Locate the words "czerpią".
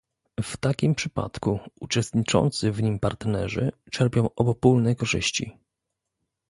3.91-4.29